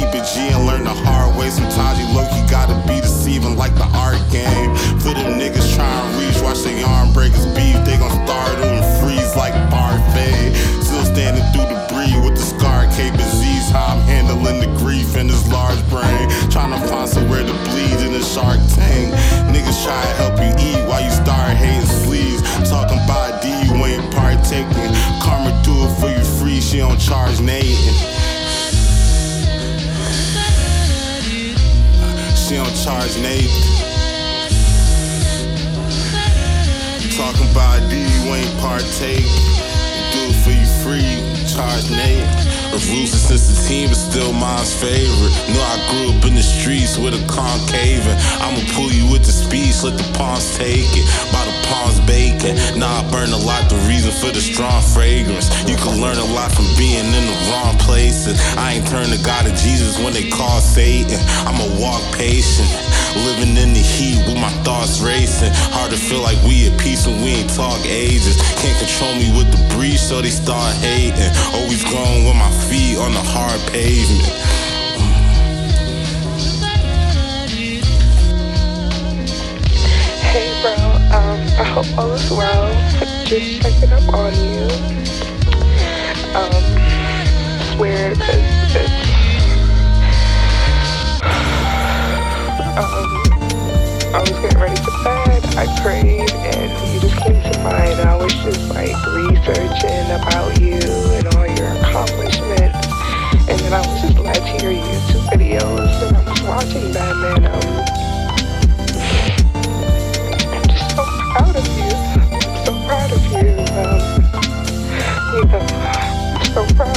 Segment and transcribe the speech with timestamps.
[0.00, 1.50] keep it G and learn the hard way.
[1.50, 4.72] Sometimes you look, you gotta be deceiving like the art game.
[5.04, 7.76] For them niggas trying to reach, watch their arm breakers beef.
[7.84, 10.56] They gon' start them freeze like parfait.
[10.80, 13.68] Still standing through the breeze with the scar cape and Z's.
[13.68, 16.24] How I'm handling the grief in this large brain.
[16.48, 19.12] Trying to find somewhere to bleed in the shark tank.
[19.52, 22.40] Niggas try to help you eat while you start hating sleeves.
[22.64, 24.92] Talking about D, you ain't partaking.
[25.20, 28.29] Karma do it for you free, she don't charge Nathan.
[32.50, 33.48] she don't charge Nate.
[37.16, 39.59] Talking about D, you ain't partake
[40.82, 42.24] free, charge Nate.
[42.70, 45.34] Of rules since the team is still mine's favorite.
[45.50, 48.06] Know I grew up in the streets with a concave.
[48.06, 49.74] And I'ma pull you with the speed.
[49.82, 51.06] let the pawns take it.
[51.34, 52.54] By the pawns bacon.
[52.78, 55.50] Nah, I burn a lot, the reason for the strong fragrance.
[55.66, 58.38] You can learn a lot from being in the wrong places.
[58.56, 61.18] I ain't turn to God of Jesus when they call Satan.
[61.46, 62.70] I'ma walk patient.
[63.16, 65.50] Living in the heat with my thoughts racing.
[65.74, 68.36] Hard to feel like we at peace when we ain't talk ages.
[68.62, 71.30] Can't control me with the breeze, so they start hating.
[71.54, 74.30] Always going with my feet on the hard pavement.
[80.30, 80.74] Hey, bro.
[81.10, 82.70] Um, I hope all is well.
[83.26, 84.68] Just checking up on you.
[86.38, 86.62] Um,
[87.58, 88.49] it's weird because
[95.82, 98.00] prayed and you just came to mind.
[98.00, 100.76] I was just like researching about you
[101.16, 102.86] and all your accomplishments.
[103.48, 107.24] And then I was just glad to your YouTube videos and I was watching them
[107.24, 107.84] and um,
[110.52, 111.92] I'm just so proud of you.
[112.30, 113.48] I'm so proud of you.
[113.80, 114.00] Um,
[115.34, 115.64] you know,
[116.36, 116.89] I'm so proud.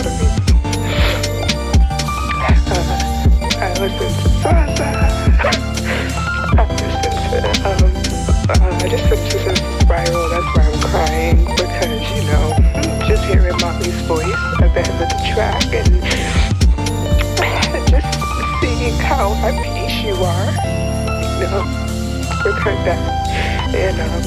[13.84, 14.24] his voice
[14.62, 16.02] at the end of the track and
[17.90, 18.12] just
[18.62, 20.48] seeing how happy you are,
[21.40, 21.63] you know,
[22.46, 23.04] with her death.
[23.75, 24.24] And, um,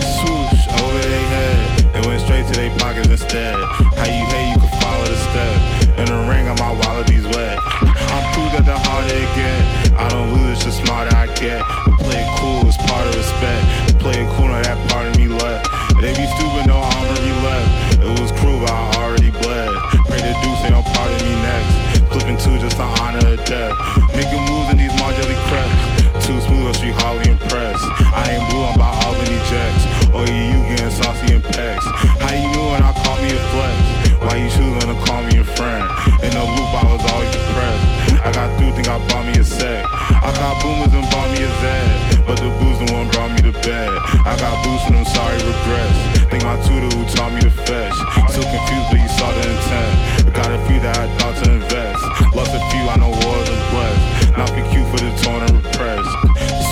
[0.00, 1.58] swoosh over their head
[1.94, 3.54] and went straight to their pockets instead.
[3.96, 5.98] How you hate, you can follow the step.
[5.98, 7.58] In the ring on my wallabies wet.
[7.60, 11.60] I'm proof that the harder it get, I don't lose, the smarter I get.
[11.60, 15.26] I play it cool, it's part of respect play a cool, that part of me
[15.28, 15.66] left.
[16.00, 17.98] They be stupid, no already left.
[17.98, 19.74] It was cruel, but I already bled.
[20.06, 21.74] Pray to do say no part of me next.
[22.14, 23.74] Flipping two just to honor the death.
[24.14, 26.26] Making moves in these Marjorie crests.
[26.26, 27.84] Too smooth, she hardly impressed.
[28.14, 29.82] I ain't blue, I'm by Albany Jacks.
[30.14, 31.84] Or yeah, you getting saucy and packs.
[32.22, 32.80] How you doing?
[32.80, 33.76] I call me a flex?
[34.22, 35.84] Why you choosing to call me a friend?
[36.22, 37.84] In the loop, I was always depressed.
[38.22, 39.82] I got through, think I bought me a sec.
[40.28, 43.40] I got boomers and bought me a zed, but the booze the one brought me
[43.48, 43.88] to bed.
[44.28, 46.28] I got booze and I'm sorry regrets.
[46.28, 47.96] Think my tutor who taught me to fetch.
[48.28, 50.36] Still confused, but you saw the intent.
[50.36, 52.04] Got a few that I thought to invest.
[52.36, 54.36] Lost a few I know wasn't blessed.
[54.36, 54.60] Not be
[54.92, 56.12] for the torn and repressed.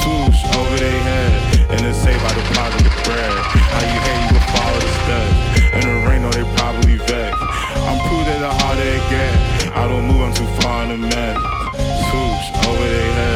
[0.05, 1.33] Swoosh over their head,
[1.73, 3.33] and they say by the pocket of the bread.
[3.73, 5.37] How you hate, you can follow the steps.
[5.81, 7.33] In the rain, no, they probably vex.
[7.89, 9.33] I'm proof that the harder it get.
[9.73, 11.41] I don't move, I'm too far in the mess.
[12.13, 13.36] Swoosh over their head.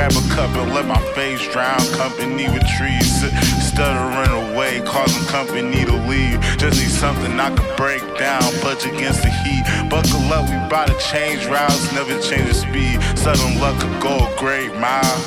[0.00, 1.78] Grab a cup and let my face drown.
[1.92, 3.20] Company with trees,
[3.60, 6.40] stuttering away, causing company to leave.
[6.56, 9.62] Just need something I can break down, punch against the heat.
[9.90, 12.98] Buckle up, we bout to change routes, never change the speed.
[13.18, 15.20] Sudden luck could go a great mile.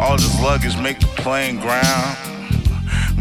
[0.00, 2.16] All this luggage make the plane ground.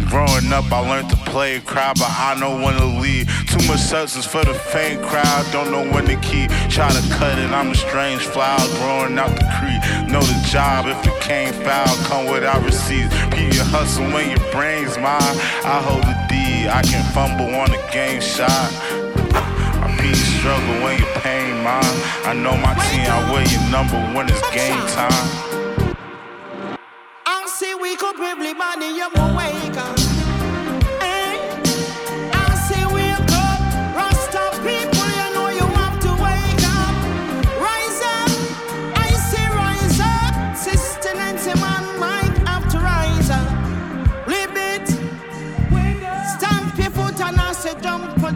[0.07, 3.25] Growing up, I learned to play crowd, but I know when to leave.
[3.47, 6.51] Too much substance for the faint crowd, don't know when to keep.
[6.69, 9.81] Try to cut it, I'm a strange flower growing out the creek.
[10.11, 13.15] Know the job, if it came foul, come without receipts.
[13.31, 15.35] Keep your hustle when your brain's mine.
[15.63, 18.51] I hold the D, I can fumble on a game shot.
[18.51, 21.97] I beat struggle when you're paying mine.
[22.27, 25.51] I know my team, I wear your number when it's game time
[27.81, 29.50] wake up, everybody, you will wake up.
[29.50, 29.50] Hey.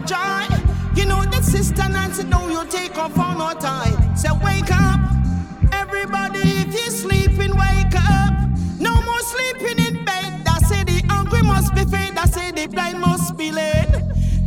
[0.06, 0.46] Joy.
[0.94, 4.16] You know that Sister Nancy, know you take off on no time.
[4.16, 5.00] Say wake up,
[5.72, 8.32] everybody, if you're sleeping, wake up.
[8.78, 10.42] No more sleeping in bed.
[10.48, 12.16] I say the hungry must be fed.
[12.16, 13.88] I say the blind must be led.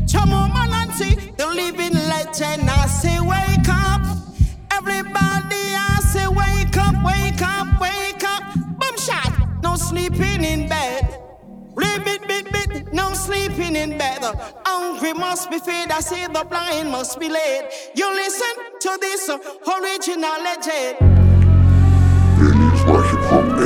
[0.08, 2.70] Chamo Manansi, the living legend.
[2.70, 4.02] I say wake up.
[4.72, 8.44] Everybody, I say wake up, wake up, wake up.
[8.80, 9.34] Boom shot.
[9.62, 11.29] No sleeping in bed.
[12.92, 14.20] No sleeping in bed.
[14.66, 15.92] Hungry must be fed.
[15.92, 17.72] I say the blind must be led.
[17.96, 20.98] You listen to this original legend.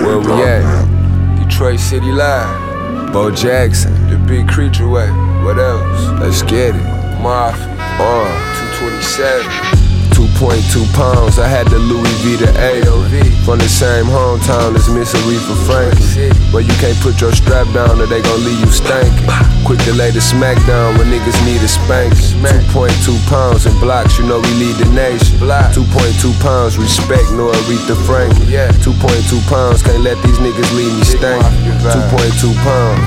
[0.03, 1.37] Where we at?
[1.39, 3.13] Detroit City Live.
[3.13, 5.09] Bo Jackson, the big creature way.
[5.43, 6.19] What else?
[6.19, 7.21] Let's get it.
[7.21, 9.82] Mafia, uh, 227.
[10.43, 13.31] 2.2 pounds, I had the Louis V to AOV.
[13.47, 16.35] From the same hometown as Miss Aretha Franklin.
[16.51, 19.23] But you can't put your strap down or they gon' leave you stankin'.
[19.63, 22.43] Quick to lay the smackdown when niggas need a spanking.
[22.75, 25.39] 2.2 pounds in blocks, you know we lead the nation.
[25.71, 28.47] 2.2 pounds, respect, no Aretha Franklin.
[28.83, 31.55] 2.2 pounds, can't let these niggas leave me stankin'.
[32.11, 32.99] 2.2 pounds.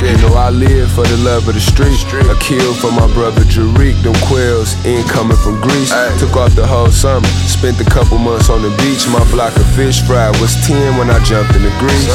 [0.00, 1.92] You know I live for the love of the street.
[2.28, 4.00] I killed for my brother Jarik.
[4.02, 5.92] Them quills incoming from Greece.
[6.18, 7.28] Took off the whole summer.
[7.44, 9.04] Spent a couple months on the beach.
[9.08, 12.08] My block of fish fry was 10 when I jumped in the grease.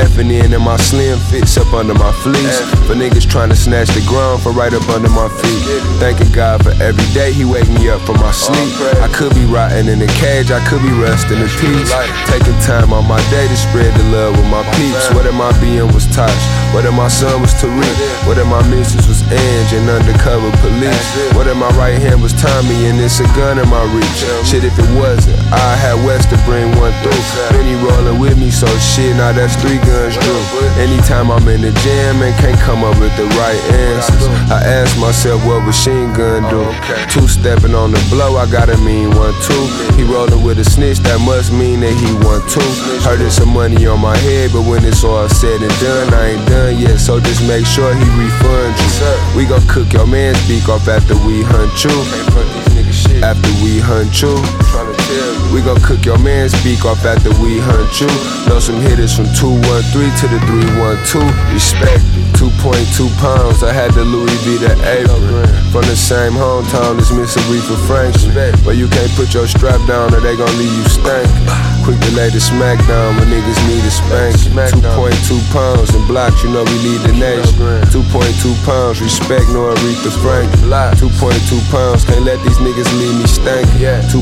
[0.00, 2.60] Effing in and my slim fits up under my fleece.
[2.88, 5.62] For niggas trying to snatch the ground from right up under my feet.
[6.00, 8.72] Thanking God for every day He wake me up from my sleep.
[9.04, 10.50] I could be rotting in a cage.
[10.50, 11.92] I could be resting in peace.
[12.32, 15.12] Taking time on my day to spread the love with my peeps.
[15.12, 16.48] What am I being was touched?
[16.72, 17.96] What am I son was Tariq.
[18.26, 21.06] What if my missus was Ange and undercover police?
[21.34, 24.20] What if my right hand was Tommy and it's a gun in my reach?
[24.46, 27.22] Shit, if it wasn't, I had West to bring one through.
[27.50, 30.40] Benny rolling with me, so shit, now that's three guns drew.
[30.78, 34.98] Anytime I'm in the jam and can't come up with the right answers, I ask
[34.98, 36.64] myself what machine gun do.
[37.10, 39.64] Two stepping on the blow, I gotta mean one two.
[39.96, 42.60] He rolling with a snitch, that must mean that he want two.
[43.04, 46.48] Heard some money on my head, but when it's all said and done, I ain't
[46.48, 49.36] done yet, so just make sure he refund you.
[49.36, 51.90] We gon' cook your man's beak off after we hunt you.
[53.22, 55.25] After we hunt you.
[55.56, 58.06] We gon' cook your man's beak off after we hunt you.
[58.44, 61.24] Know some hitters from 213 to the 312.
[61.48, 62.28] Respect it.
[62.36, 65.48] 2.2 pounds, I had the Louis V to apron.
[65.72, 68.36] From the same hometown as Miss Aretha Franklin.
[68.68, 71.24] But you can't put your strap down or they gon' leave you stank.
[71.88, 74.36] Quick to lay the smackdown when niggas need a spank.
[74.92, 77.56] 2.2 pounds in blocks, you know we lead the nation.
[77.88, 80.68] 2.2 pounds, respect no Aretha Franklin.
[81.00, 83.64] 2.2 pounds, can't let these niggas leave me stank.
[84.12, 84.20] 2.2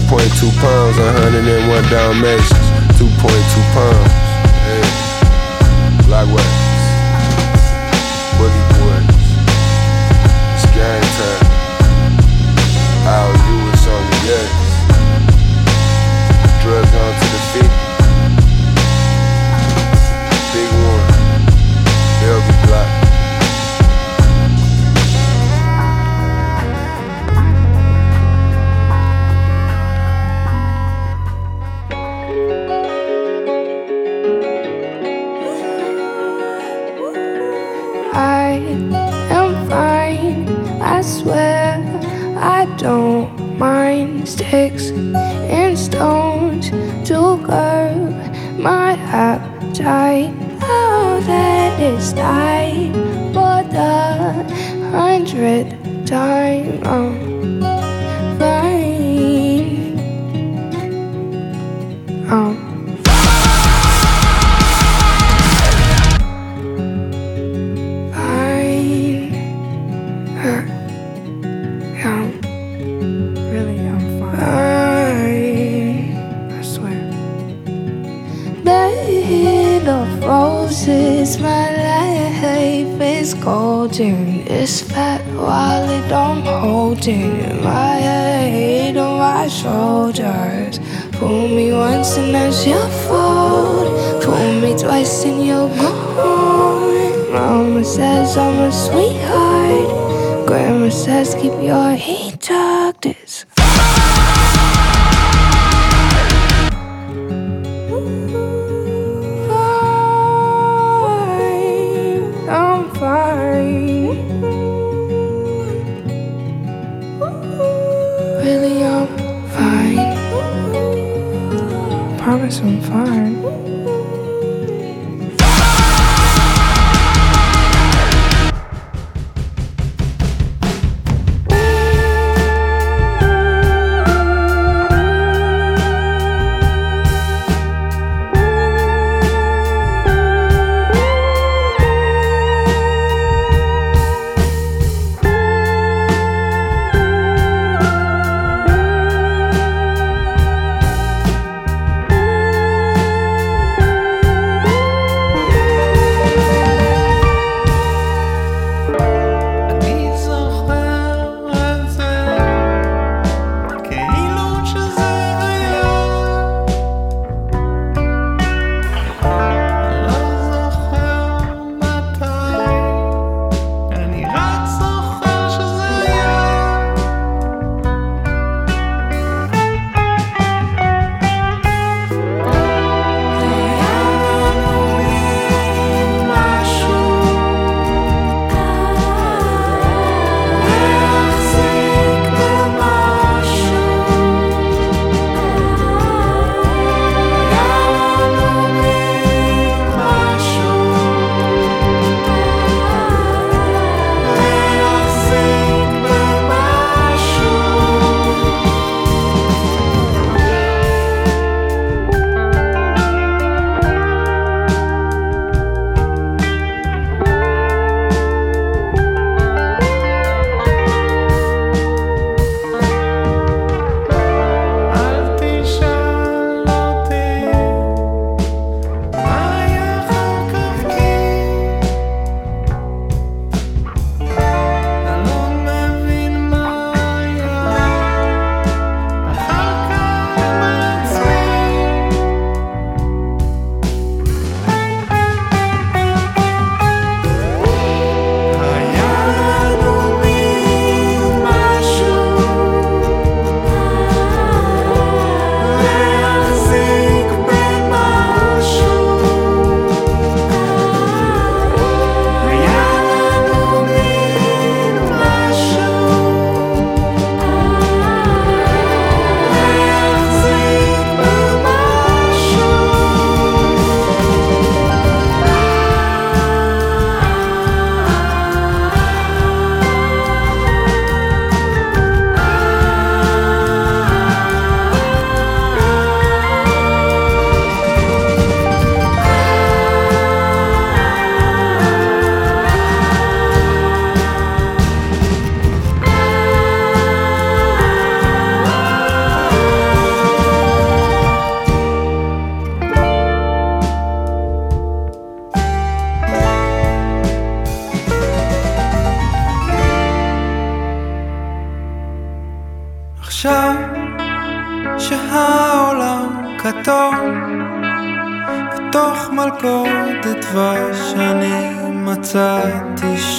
[0.62, 1.23] pounds, uh-huh.
[1.24, 2.68] 101 Dalmatians.
[2.98, 4.12] 2.2 pounds.
[4.68, 6.06] Yeah.
[6.06, 6.63] Block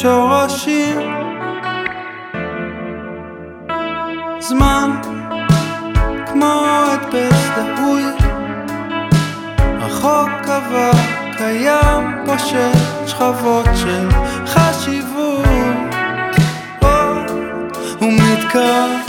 [0.06, 1.14] שורשים.
[4.40, 4.92] זמן
[6.32, 8.04] כמו את הדפס דהוי
[9.80, 10.92] רחוק אבל
[11.38, 14.10] קיים פושט שכבות של
[14.46, 15.46] חשיבות.
[16.80, 17.14] פה
[18.00, 19.05] הוא מתקרב.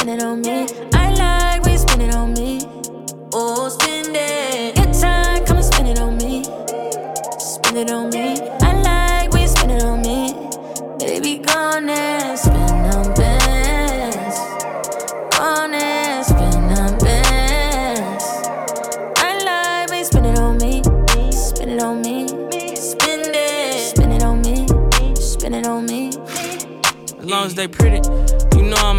[0.00, 0.66] spend it on me.
[0.94, 2.60] I like when you spend it on me.
[3.34, 4.74] Oh, spend it.
[4.74, 6.42] Good time, come and spend it on me.
[7.38, 8.40] Spend it on me.
[8.62, 10.32] I like when you spend it on me.
[10.98, 14.38] Baby, go on and spend on bands.
[15.36, 18.24] Go on and spend on bands.
[19.18, 20.82] I like when you spend it on me.
[21.30, 22.26] Spend it on me.
[22.74, 23.90] Spend it.
[23.90, 24.66] Spend it on me.
[25.16, 26.08] Spend it on me.
[27.18, 28.00] As long as they pretty.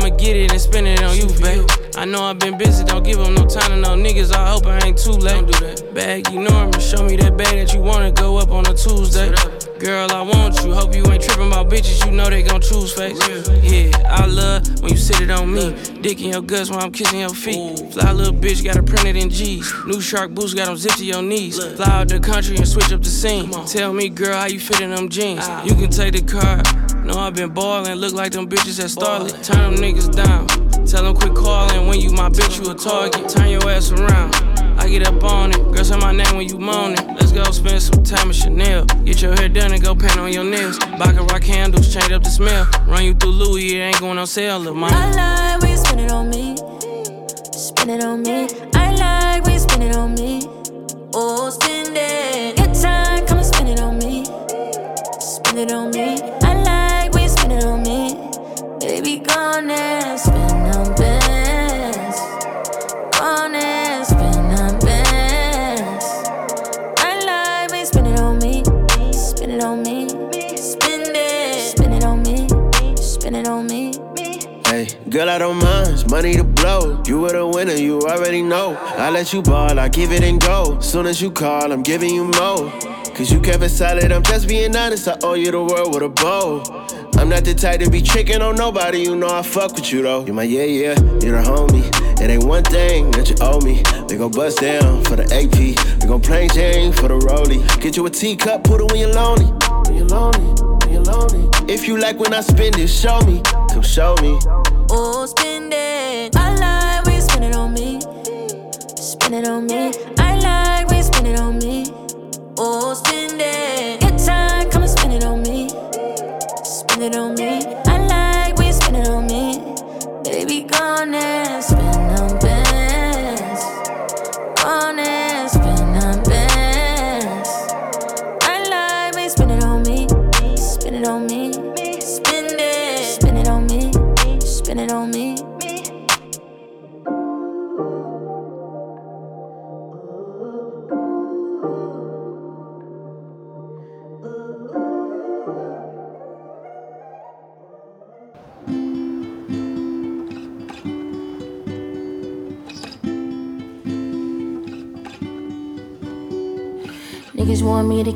[0.01, 1.69] You I'ma get it and spend it on you, babe.
[1.95, 4.33] I know I've been busy, don't give them no time to no niggas.
[4.33, 5.33] I hope I ain't too late.
[5.33, 5.93] Don't do that.
[5.93, 9.31] Bag enormous, show me that bag that you wanna go up on a Tuesday.
[9.77, 10.73] Girl, I want you.
[10.73, 12.03] Hope you ain't tripping about bitches.
[12.03, 13.19] You know they gon' choose face.
[13.61, 15.75] Yeah, I love when you sit it on me.
[16.01, 17.93] Dick in your guts while I'm kissing your feet.
[17.93, 19.71] Fly little bitch, got it printed in G's.
[19.85, 21.63] New shark boots got them zipped to your knees.
[21.75, 23.51] Fly out the country and switch up the scene.
[23.67, 25.47] Tell me, girl, how you fit in them jeans.
[25.63, 26.80] You can take the car.
[27.21, 29.45] Know I been ballin', look like them bitches at Starlet.
[29.45, 30.47] Turn them niggas down.
[30.87, 33.29] Tell them quit calling when you my bitch, you a target.
[33.29, 34.33] Turn your ass around.
[34.79, 35.57] I get up on it.
[35.71, 37.05] Girl, say my name when you moan it.
[37.09, 38.85] Let's go spend some time at Chanel.
[39.05, 40.79] Get your hair done and go paint on your nails.
[40.97, 42.67] Baccarat candles, change up the smell.
[42.87, 44.95] Run you through Louis, it ain't going on sale, little mama.
[44.95, 46.57] I like when you spend it on me.
[47.51, 48.47] Spend it on me.
[48.73, 50.30] I like when you spend it on me.
[76.21, 77.01] Money to blow.
[77.07, 78.77] You were the winner, you already know.
[78.79, 80.79] I let you ball, I give it and go.
[80.79, 82.69] Soon as you call, I'm giving you more.
[83.15, 85.07] Cause you kept it solid, I'm just being honest.
[85.07, 86.61] I owe you the world with a bow.
[87.17, 90.03] I'm not the type to be tricking on nobody, you know I fuck with you
[90.03, 90.23] though.
[90.23, 91.89] You my yeah, yeah, you're a homie.
[92.21, 93.81] It ain't one thing that you owe me.
[94.07, 95.57] We gon' bust down for the AP.
[96.01, 97.61] We gon' plain Jane for the rollie.
[97.81, 99.45] Get you a teacup, put it when you're lonely.
[99.87, 100.45] When you're lonely,
[100.85, 101.49] when you're lonely.
[101.67, 103.41] If you like when I spend it, show me.
[103.73, 104.37] Come show me.
[104.93, 105.25] Oh,
[109.33, 110.10] it on me.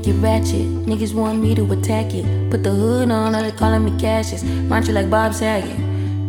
[0.06, 0.86] To get ratchet.
[0.86, 2.52] Niggas want me to attack it.
[2.52, 4.44] Put the hood on, all they calling me Cassius.
[4.44, 5.76] you like Bob Saget.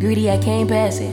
[0.01, 1.13] Greedy, I can't pass it.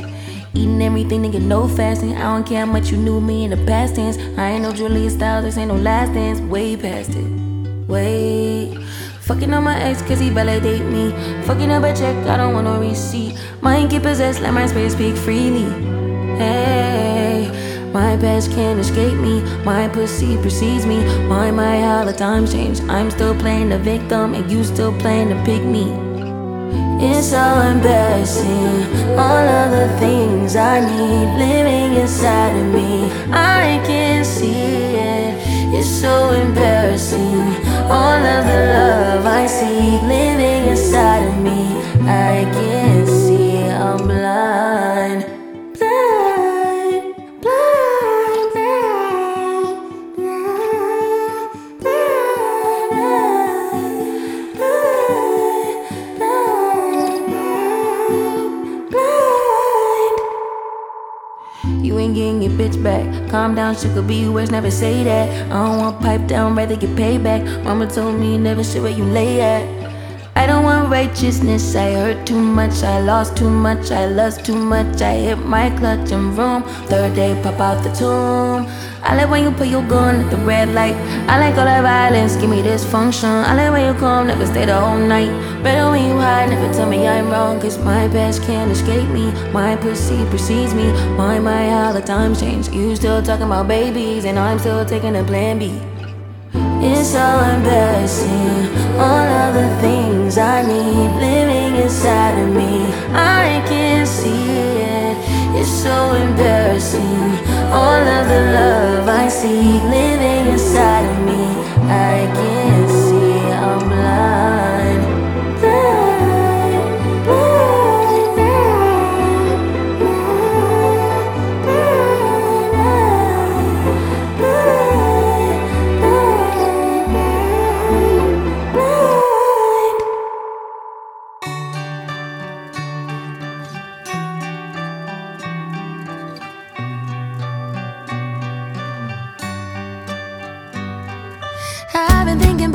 [0.54, 2.15] Eating everything, nigga, no fasting.
[2.15, 4.17] I don't care how much you knew me in the past tense.
[4.38, 6.39] I ain't no Julia Stiles, this ain't no last dance.
[6.39, 7.28] Way past it.
[7.89, 8.78] Wait.
[9.23, 11.12] Fucking on my ex cause he validate me.
[11.43, 13.38] Fucking up a check, I don't want no receipt.
[13.62, 15.65] Mind get possessed, let my space speak freely.
[16.38, 16.92] Hey,
[17.93, 19.41] my past can't escape me.
[19.63, 20.97] My pussy precedes me.
[21.29, 22.82] Why my how the times change?
[22.89, 25.86] I'm still playing the victim and you still playing the pick me.
[27.06, 28.75] It's so embarrassing.
[29.17, 33.12] All of the things I need living inside of me.
[33.32, 35.36] I can't see it.
[35.77, 37.45] It's so embarrassing.
[37.97, 41.62] All of the love I see living inside of me.
[42.10, 43.03] I can
[62.74, 63.30] bitch back.
[63.30, 65.52] Calm down, she could be yours, never say that.
[65.52, 67.64] I don't want pipe down, rather get payback.
[67.64, 69.83] Mama told me never shit where you lay at.
[70.36, 74.56] I don't want righteousness, I hurt too much, I lost too much, I lost too
[74.56, 76.63] much, I hit my clutch and room.
[76.88, 78.67] Third day, pop out the tomb.
[79.04, 80.96] I like when you put your gun at the red light.
[81.30, 83.43] I like all that violence, give me dysfunction.
[83.43, 85.30] I like when you come, never stay the whole night.
[85.62, 89.31] Better when you hide, never tell me I'm wrong, cause my past can't escape me.
[89.52, 90.92] My pussy precedes me.
[91.15, 92.69] My, my, how the times change.
[92.69, 95.79] You still talking about babies, and I'm still taking a plan B.
[96.86, 98.67] It's so embarrassing.
[99.00, 102.73] All of the things I need living inside of me.
[103.13, 104.46] I can't see
[105.00, 105.15] it.
[105.60, 107.29] It's so embarrassing.
[107.71, 111.44] All of the love I see living inside of me.
[111.88, 114.42] I can't see I'm blind.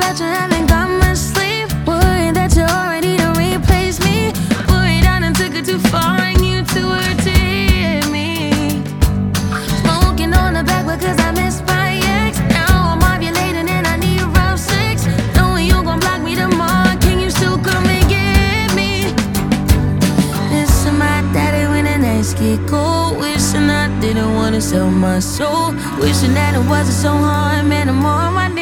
[0.09, 1.69] that you haven't got much sleep.
[1.85, 2.65] Worried that you're
[3.53, 4.33] replace me.
[5.05, 8.81] on and took it too far, and you tore deep me.
[9.81, 12.39] Smokin' on the backwood 'cause I miss my ex.
[12.57, 14.21] Now I'm ovulating and I need
[14.57, 15.05] six.
[15.35, 19.13] Knowing you gon' block me tomorrow, can you still come and get me?
[21.03, 23.19] My daddy when the nights get cold.
[23.21, 25.67] Wishing I didn't wanna sell my soul.
[26.01, 27.87] Wishing that it wasn't so hard, man.
[27.89, 28.58] I'm on my knees.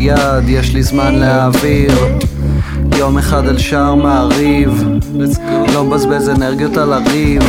[0.00, 1.92] היד, יש לי זמן להעביר.
[2.98, 4.84] יום אחד על שער מעריב,
[5.74, 7.42] לא מבזבז אנרגיות על הריב.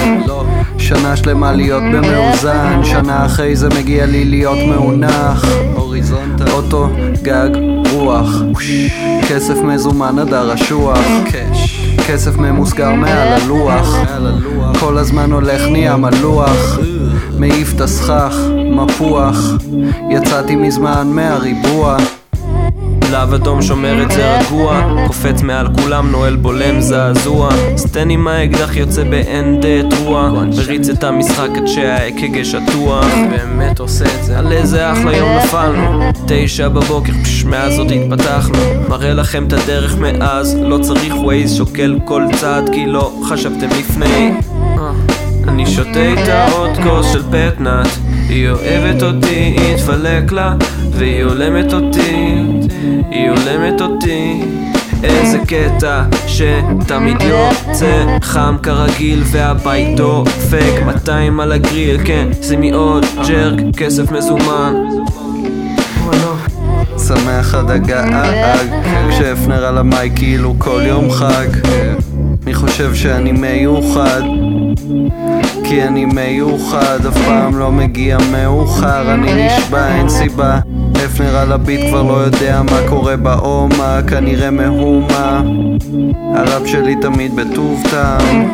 [0.78, 5.46] שנה שלמה להיות במאוזן, שנה אחרי זה מגיע לי להיות מאונח.
[6.54, 6.90] אוטו,
[7.22, 7.50] גג,
[7.92, 8.30] רוח,
[9.30, 11.00] כסף מזומן עד הרשוח.
[12.08, 13.98] כסף ממוסגר מעל הלוח.
[14.80, 16.80] כל הזמן הולך נהיה מלוח.
[17.38, 18.36] מעיף את הסכך,
[18.72, 19.52] מפוח.
[20.10, 21.98] יצאתי מזמן מהריבוע
[23.12, 24.82] להב אדום שומר את זה רגוע.
[25.08, 27.50] קופץ מעל כולם, נועל בולם זעזוע.
[27.78, 33.06] סטן עם האקדח יוצא באין תרועה מריץ את המשחק עד שהאקג שטוח.
[33.30, 34.40] באמת עושה את זה.
[34.40, 36.12] על איזה אחלה יום נפלנו.
[36.28, 38.58] תשע בבוקר, פש, מאז עוד התפתחנו.
[38.90, 40.58] מראה לכם את הדרך מאז.
[40.62, 44.32] לא צריך ווייז, שוקל כל צעד כי לא חשבתם לפני.
[45.48, 47.88] אני שותה איתה עוד כוס של פטנאט
[48.30, 50.56] היא אוהבת אותי, היא תפלק לה
[50.92, 52.44] והיא הולמת אותי,
[53.12, 54.42] היא הולמת אותי.
[55.04, 60.82] איזה קטע שתמיד יוצא חם כרגיל והבית דופק.
[60.86, 64.74] 200 על הגריל, כן, שימי עוד ג'רק, כסף מזומן.
[67.08, 68.04] שמח עד הגג
[69.10, 71.48] כשהפנר על המייק כאילו כל יום חג.
[72.46, 74.22] מי חושב שאני מיוחד?
[75.64, 80.60] כי אני מיוחד, אף פעם לא מגיע מאוחר אני נשבע, אין סיבה
[81.14, 85.42] הפנר על הביט כבר לא יודע מה קורה באומה כנראה מהומה.
[86.36, 88.52] הראפ שלי תמיד בטוב טעם.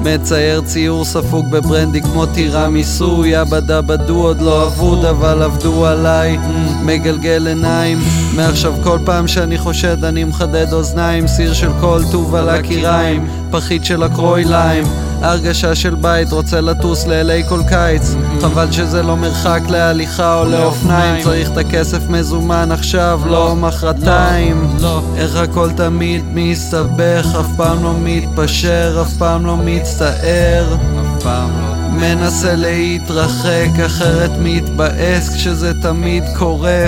[0.00, 5.86] מצייר ציור ספוג בברנדי כמו טירה מיסוי יבא דבא דו עוד לא אבוד אבל עבדו
[5.86, 6.38] עליי.
[6.84, 7.98] מגלגל עיניים
[8.36, 11.26] מעכשיו כל פעם שאני חושד אני מחדד אוזניים.
[11.26, 14.84] סיר של כל טוב על הקיריים פחית של הקרוי ליים
[15.22, 21.24] הרגשה של בית רוצה לטוס ל-LA כל קיץ חבל שזה לא מרחק להליכה או לאופניים.
[21.24, 24.76] צריך את הכסף מזומן עכשיו לא מחרתיים.
[25.16, 30.76] איך הכל תמיד מסתבך אף פעם לא מתפשר אף פעם לא מצטער.
[31.92, 36.86] מנסה להתרחק אחרת מתבאס כשזה תמיד קורה.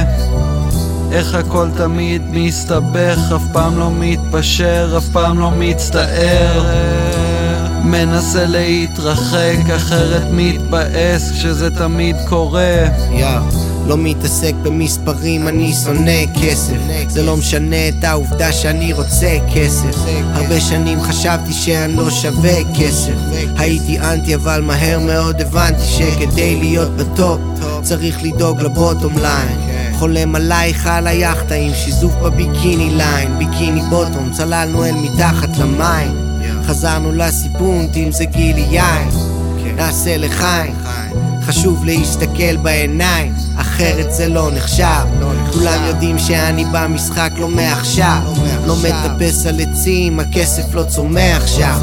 [1.12, 6.62] איך הכל תמיד מסתבך, אף פעם לא מתפשר, אף פעם לא מצטער
[7.84, 12.86] מנסה להתרחק, אחרת מתבאס כשזה תמיד קורה.
[13.10, 13.66] yeah.
[13.86, 16.76] לא מתעסק במספרים, אני שונא כסף.
[17.08, 19.96] זה לא משנה את העובדה שאני רוצה כסף.
[20.32, 23.12] הרבה שנים חשבתי שאני לא שווה כסף.
[23.56, 27.40] הייתי אנטי אבל מהר מאוד הבנתי שכדי להיות בטופ
[27.82, 29.58] צריך לדאוג לבוטום ליין.
[29.98, 33.38] חולם עלייך על היאכטה עם שיזוף בביקיני ליין.
[33.38, 36.35] ביקיני בוטום, צללנו אל מתחת למים
[36.66, 39.08] חזרנו לסיפונט אם זה גילי יין.
[39.76, 40.74] נעשה לחיים.
[41.42, 45.06] חשוב להסתכל בעיניים, אחרת זה לא נחשב.
[45.52, 48.22] כולם יודעים שאני במשחק לא מעכשיו.
[48.66, 51.78] לא מטפס על עצים, הכסף לא צומח שם.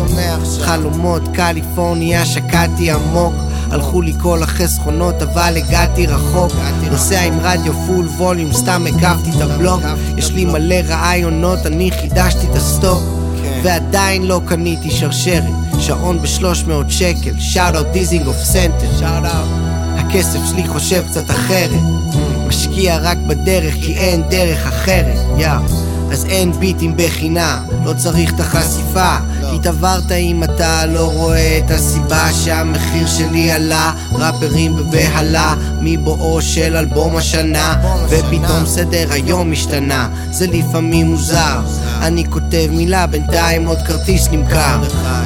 [0.61, 3.33] חלומות קליפורניה, שקעתי עמוק.
[3.71, 6.51] הלכו לי כל החסכונות אבל הגעתי רחוק.
[6.91, 9.81] נוסע עם רדיו פול ווליום סתם הקפתי את הבלוק.
[10.17, 13.22] יש לי מלא רעיונות אני חידשתי את הסטוק
[13.63, 15.43] ועדיין לא קניתי שרשרת.
[15.79, 17.39] שעון בשלוש מאות שקל.
[17.39, 18.87] שאט אאוט דיזינגוף סנטר
[19.97, 21.81] הכסף שלי חושב קצת אחרת.
[22.47, 25.17] משקיע רק בדרך כי אין דרך אחרת.
[25.37, 25.49] יא.
[26.11, 29.15] אז אין ביטים בחינם, לא צריך את החשיפה.
[29.41, 33.91] התעברת אם אתה לא רואה את הסיבה שהמחיר שלי עלה.
[34.11, 37.75] ראפרים בבהלה מבואו של אלבום השנה.
[38.09, 40.09] ופתאום סדר היום השתנה.
[40.31, 41.59] זה לפעמים מוזר
[42.03, 44.81] אני כותב מילה בינתיים עוד כרטיס נמכר.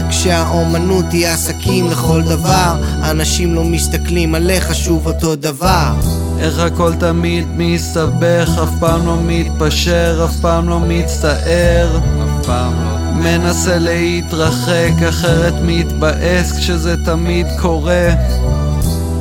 [0.09, 5.93] כשהאומנות היא עסקים לכל דבר אנשים לא מסתכלים עליך שוב אותו דבר.
[6.39, 11.97] איך הכל תמיד מסתבך, אף פעם לא מתפשר, אף פעם לא מצטער.
[11.97, 13.13] אף פעם לא.
[13.13, 18.09] מנסה להתרחק, אחרת מתבאס כשזה תמיד קורה.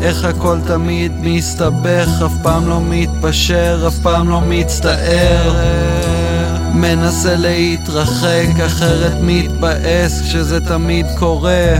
[0.02, 5.52] איך הכל תמיד מסתבך, אף פעם לא מתפשר, אף פעם לא מצטער
[6.76, 11.76] מנסה להתרחק, אחרת מתבאס כשזה תמיד קורה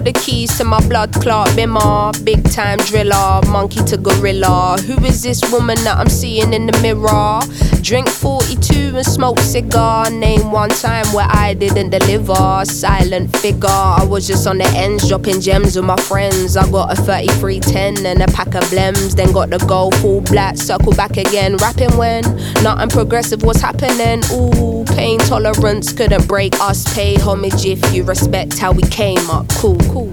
[0.00, 2.12] got the keys to my blood clot bimmer?
[2.24, 4.78] Big time driller, monkey to gorilla.
[4.86, 7.40] Who is this woman that I'm seeing in the mirror?
[7.90, 10.08] Drink 42 and smoke cigar.
[10.12, 12.64] Name one time where I didn't deliver.
[12.64, 16.56] Silent figure, I was just on the ends, dropping gems with my friends.
[16.56, 19.16] I got a 3310 and a pack of blems.
[19.16, 21.56] Then got the gold full black, circle back again.
[21.56, 22.22] Rapping when
[22.62, 24.22] nothing progressive was happening.
[24.30, 26.94] Ooh, pain tolerance couldn't break us.
[26.94, 29.48] Pay homage if you respect how we came up.
[29.54, 30.12] Cool, cool.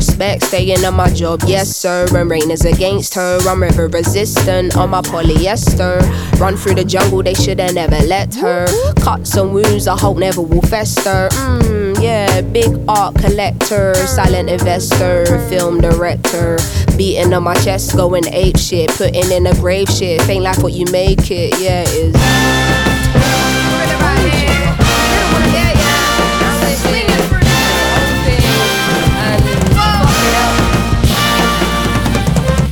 [0.01, 0.47] prospects.
[0.47, 2.07] Staying on my job, yes sir.
[2.15, 3.37] And rain is against her.
[3.41, 6.01] I'm river resistant on my polyester.
[6.39, 8.65] Run through the jungle, they should've never let her.
[8.95, 11.29] Cuts and wounds, I hope never will fester.
[11.31, 16.57] Mmm, yeah, big art collector, silent investor, film director.
[16.97, 20.27] Beating on my chest, going ape shit, putting in a grave shit.
[20.27, 22.81] Ain't like what you make it, yeah, it is.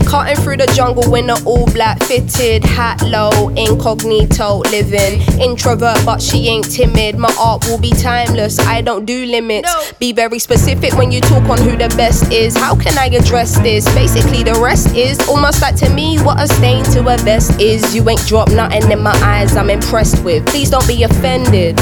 [0.10, 5.22] Cutting through the jungle in an all black fitted hat low, incognito living.
[5.39, 7.16] Introvert, but she ain't timid.
[7.20, 8.57] My art will be timeless.
[8.57, 9.93] I don't do limits.
[9.99, 12.57] Be very specific when you talk on who the best is.
[12.57, 13.86] How can I address this?
[13.93, 17.93] Basically, the rest is almost like to me what a stain to a vest is.
[17.93, 19.55] You ain't dropped nothing in my eyes.
[19.55, 20.43] I'm impressed with.
[20.47, 21.78] Please don't be offended.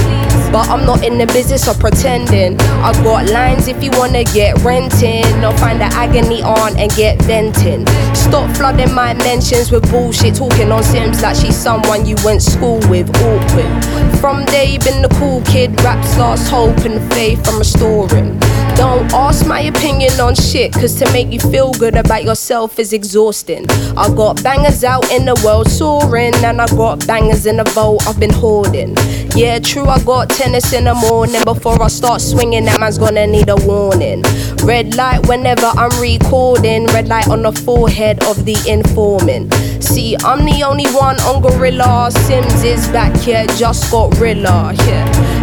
[0.57, 2.59] But I'm not in the business of pretending.
[2.81, 5.23] I got lines if you wanna get renting.
[5.45, 7.85] I'll find the agony on and get venting.
[8.15, 10.33] Stop flooding my mentions with bullshit.
[10.33, 13.07] Talking on Simz like she's someone you went school with.
[13.21, 14.17] Awkward.
[14.19, 15.79] From day, been the cool kid.
[15.83, 18.39] Raps lost hope and faith I'm restoring.
[18.77, 22.93] Don't ask my opinion on shit, cause to make you feel good about yourself is
[22.93, 23.65] exhausting.
[23.97, 28.05] I got bangers out in the world soaring, and I got bangers in the vault
[28.07, 28.95] I've been hoarding.
[29.35, 31.43] Yeah, true, I got tennis in the morning.
[31.43, 34.23] Before I start swinging, that man's gonna need a warning.
[34.63, 39.53] Red light whenever I'm recording, red light on the forehead of the informant.
[39.83, 42.09] See, I'm the only one on Gorilla.
[42.11, 44.73] Simz is back here, just got Rilla.
[44.87, 45.36] Yeah.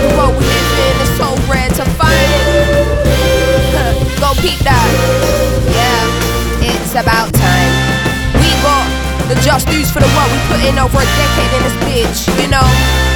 [0.00, 0.94] The world we live in.
[1.00, 2.46] It's so rare to find it.
[4.20, 4.88] Go peep that.
[5.70, 7.72] Yeah, it's about time.
[8.40, 8.84] We got
[9.28, 12.42] the just news for the work we put in over a decade in this bitch,
[12.42, 13.15] you know?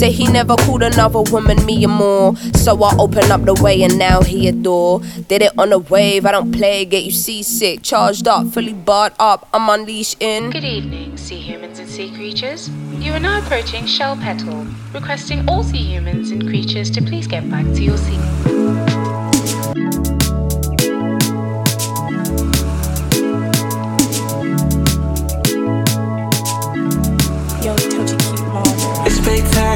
[0.00, 2.34] Say he never called another woman me and more.
[2.54, 5.00] So I open up the way and now he adore.
[5.28, 7.82] Did it on a wave, I don't play, get you seasick.
[7.82, 10.52] Charged up, fully barred up, I'm unleashed in.
[10.52, 12.70] Good evening, sea humans and sea creatures.
[12.98, 17.50] You are now approaching Shell Petal, requesting all sea humans and creatures to please get
[17.50, 18.59] back to your seat.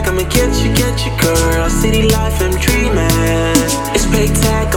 [0.06, 1.70] I'ma get you, get you, girl.
[1.70, 3.56] City life, I'm dreaming.
[3.94, 4.74] It's fake tag,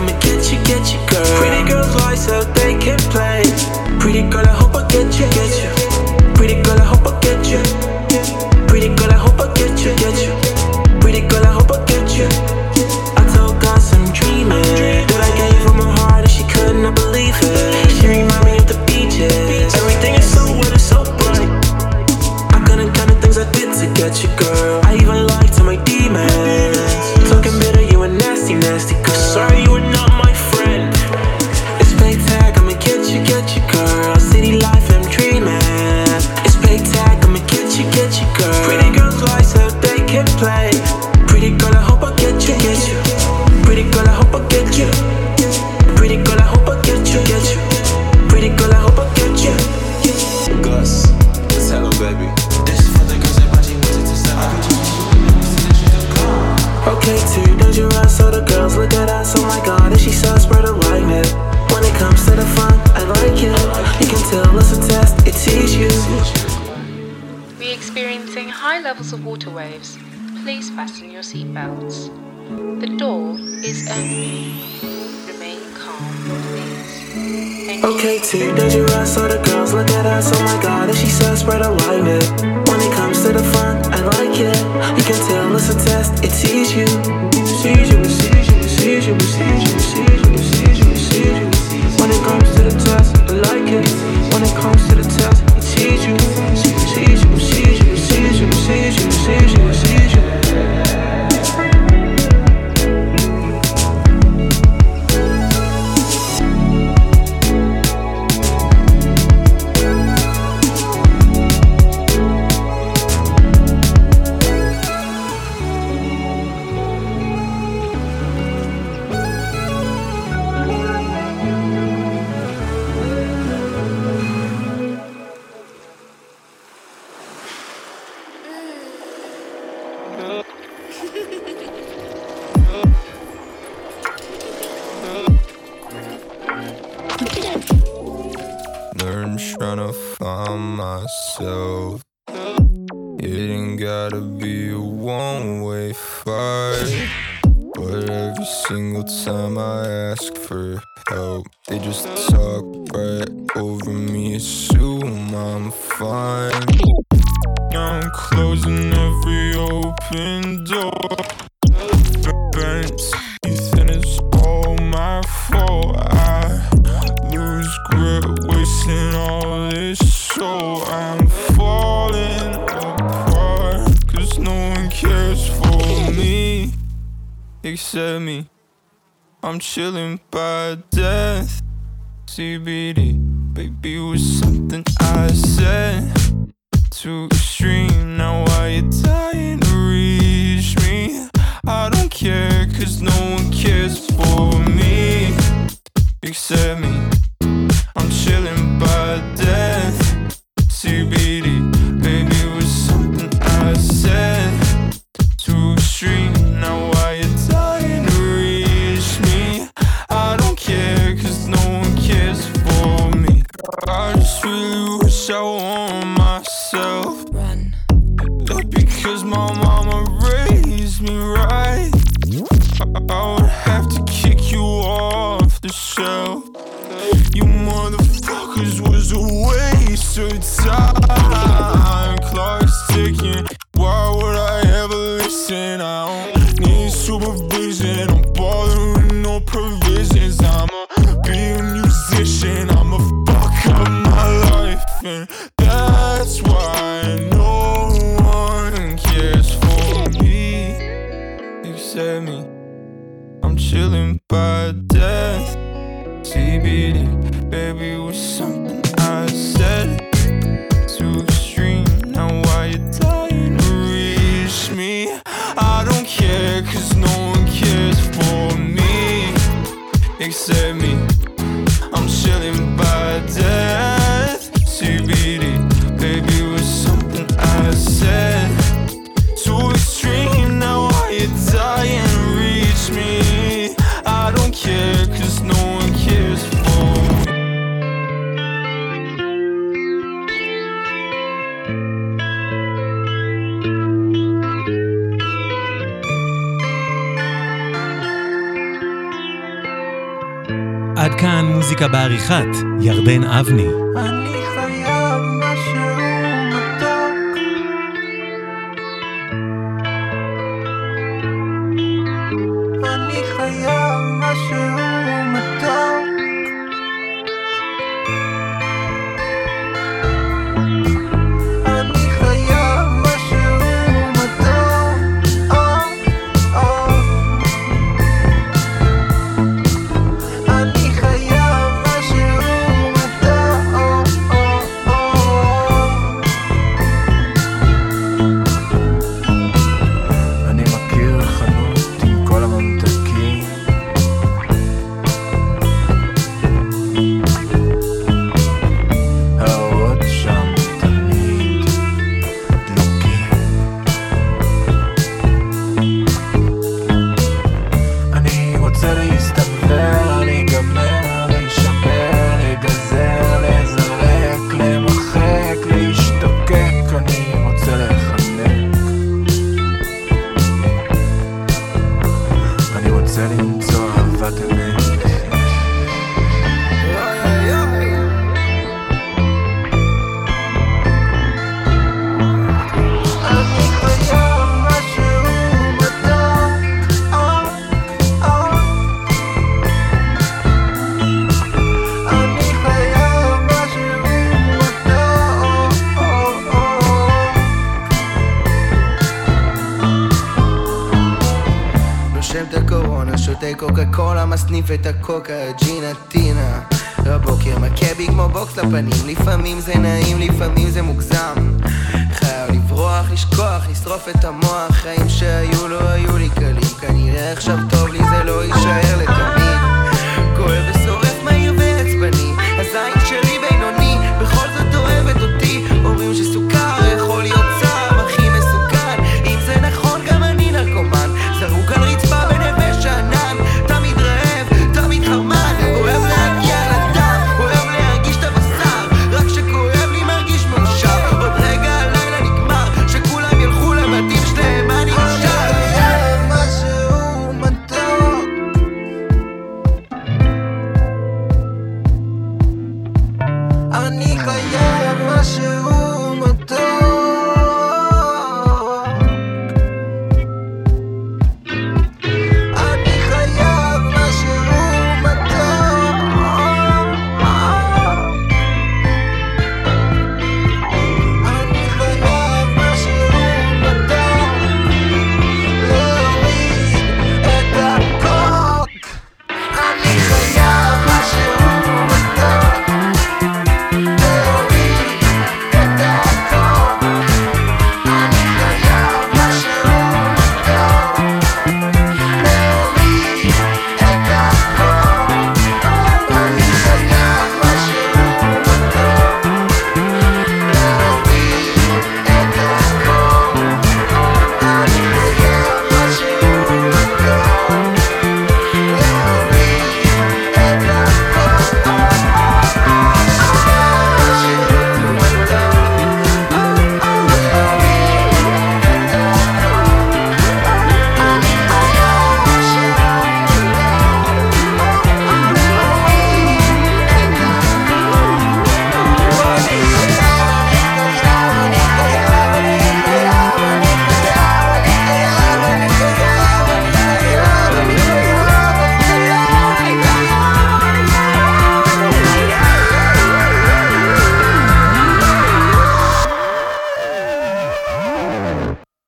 [219.08, 221.37] Because my mama raised me right.